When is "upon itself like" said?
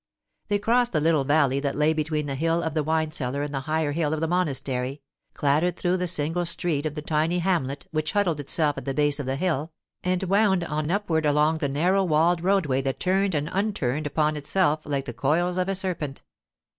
14.07-15.05